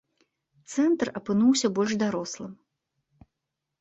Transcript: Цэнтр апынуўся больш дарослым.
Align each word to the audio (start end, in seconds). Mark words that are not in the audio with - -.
Цэнтр 0.75 1.11
апынуўся 1.21 1.67
больш 1.75 1.91
дарослым. 2.07 2.51